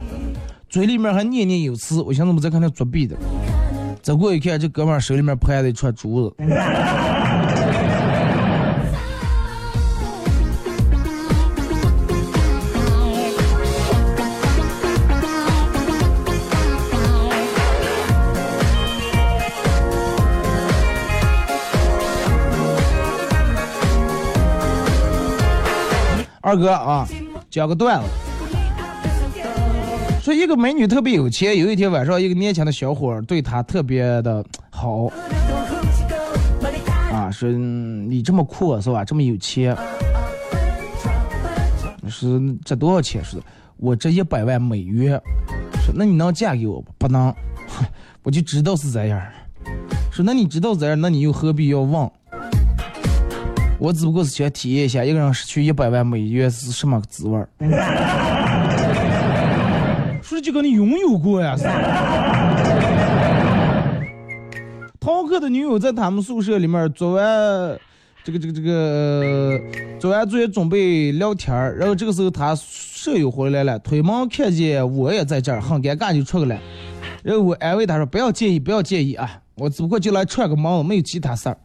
[0.69, 3.17] 嘴里面还念念有词，我寻思我在看他作弊的。
[4.03, 6.37] 走过一看，这哥们手里面拍的一串珠子。
[26.47, 27.09] 二哥啊，
[27.51, 28.09] 讲个段子。
[30.23, 35.07] 说一个美女特别有钱，有一天晚上，一个年轻的小伙对她特别的好，
[37.11, 39.05] 啊，说你这么阔是吧？
[39.05, 39.77] 这么有钱，
[42.09, 43.25] 是这多少钱？
[43.25, 43.39] 是
[43.77, 45.21] 我这一百万美元。
[45.85, 46.93] 说那你能嫁给我不？
[46.97, 47.35] 不能，
[48.23, 49.21] 我就知道是这样。
[50.13, 52.09] 说那你知道这样，那你又何必要问？
[53.79, 57.49] 我只不过是想体验一下一个人失去一百万美元是什么滋味儿。
[60.23, 61.55] 说就跟你拥有过呀。
[61.57, 61.65] 是
[64.99, 67.79] 涛哥的女友在他们宿舍里面做完
[68.25, 69.61] 这个这个这个
[70.01, 76.59] 做完作业准备聊天儿然后这个时候他舍友回来了，推门看见我也在这儿，很尴尬就出去了。
[77.23, 81.57] 然后我安慰他说不要介意，不要介意啊，我只不过就来串个门，没有其他事儿。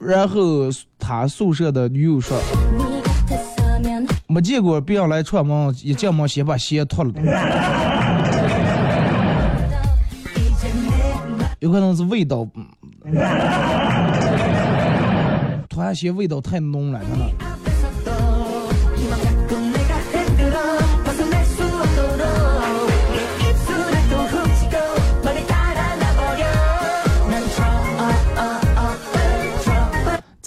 [0.00, 2.36] 然后他宿舍的女友说。
[4.26, 7.12] 没见过别人来串门，一进门先把鞋脱了。
[11.58, 12.64] 有可能是味道，嗯
[15.68, 17.24] 团鞋味道太浓了，真的。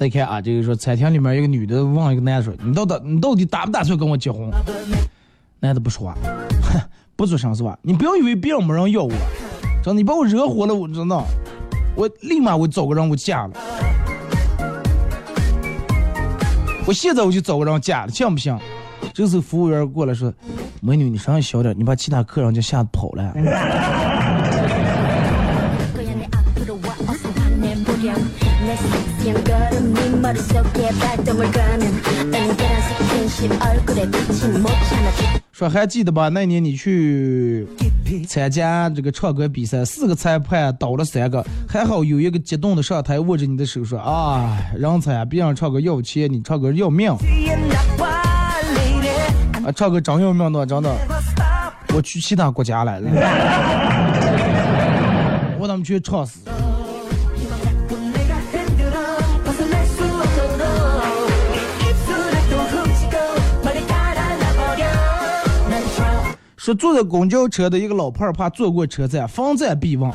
[0.03, 4.49] 再看啊，这个说餐厅里面一个女的问一个男的说：“你到底你到底打不打算跟我结婚？”
[5.61, 6.13] 男的不说话，
[6.61, 6.77] 哼，
[7.15, 7.79] 不做声是吧？
[7.81, 9.09] 你不要以为别人没人要我，
[9.81, 11.23] 真的，你把我惹火了，我真的，
[11.95, 13.53] 我立马我找个人我嫁了，
[16.85, 18.53] 我现在我就找个人嫁了，信不信？
[19.13, 20.33] 这时候服务员过来说
[20.83, 23.33] ：“美女，你声音小点，你把其他客人就吓跑了。
[35.51, 36.29] ”说还记得吧？
[36.29, 37.67] 那年你去
[38.27, 47.17] 参加这个唱歌比赛，四个裁判倒了三个，还好有一个激动的上台握着你的手说：“啊，人才啊，别人唱歌要钱，你唱歌要命啊！
[49.75, 50.93] 唱歌真要命的，真的。
[51.95, 53.09] 我去其他国家来了，
[55.59, 56.39] 我他们去唱死。
[66.63, 70.09] 说坐在公交车的一个老胖儿怕坐过车站逢站必忘。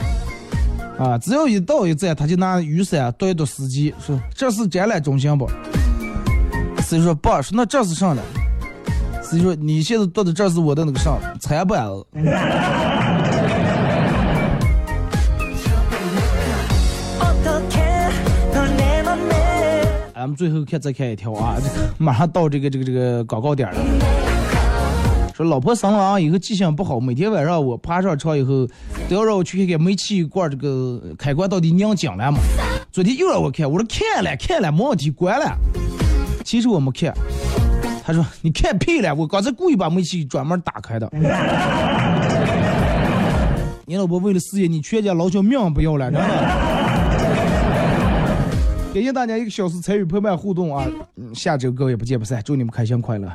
[0.99, 5.47] 啊只要一到一站他就拿雨伞对着司机说这是展览中心不？
[6.81, 8.23] 司机说不说那这是啥呢
[9.23, 12.07] 司机说你现在坐的这是我的那个啥菜板子
[20.15, 21.69] 咱们最后看再看一条啊这
[22.03, 24.28] 马上到这个这个这个广告点了。
[25.39, 28.67] 说老婆生了娃以后记性不好，每天晚上我爬上床以后，
[29.09, 32.41] 都要让我去看看煤气罐这个开关到底拧紧了吗？
[32.91, 35.57] 昨天又让我看，我说看了看了，没问题，关了。
[36.43, 37.15] 其实我没看，
[38.05, 41.09] 他说你看屁了，我刚才故意把煤气专门打开的。
[43.87, 46.29] 你老婆为了事业，你全家老小命不要了，真的。
[48.93, 50.85] 感谢大家一个小时参与陪伴互动啊！
[51.33, 53.31] 下周各位不见不散，祝你们开心快乐。